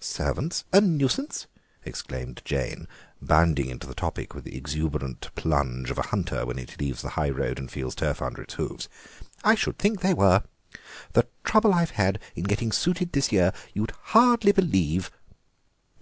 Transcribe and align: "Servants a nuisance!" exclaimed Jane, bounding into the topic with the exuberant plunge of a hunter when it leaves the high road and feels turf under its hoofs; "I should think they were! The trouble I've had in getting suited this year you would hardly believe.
"Servants 0.00 0.64
a 0.72 0.80
nuisance!" 0.80 1.46
exclaimed 1.84 2.40
Jane, 2.46 2.88
bounding 3.20 3.68
into 3.68 3.86
the 3.86 3.94
topic 3.94 4.32
with 4.34 4.44
the 4.44 4.56
exuberant 4.56 5.28
plunge 5.34 5.90
of 5.90 5.98
a 5.98 6.02
hunter 6.06 6.46
when 6.46 6.58
it 6.58 6.80
leaves 6.80 7.02
the 7.02 7.10
high 7.10 7.28
road 7.28 7.58
and 7.58 7.70
feels 7.70 7.94
turf 7.94 8.22
under 8.22 8.40
its 8.40 8.54
hoofs; 8.54 8.88
"I 9.44 9.54
should 9.54 9.76
think 9.78 10.00
they 10.00 10.14
were! 10.14 10.44
The 11.12 11.28
trouble 11.44 11.74
I've 11.74 11.90
had 11.90 12.18
in 12.34 12.44
getting 12.44 12.72
suited 12.72 13.12
this 13.12 13.30
year 13.30 13.52
you 13.74 13.82
would 13.82 13.92
hardly 14.00 14.52
believe. 14.52 15.10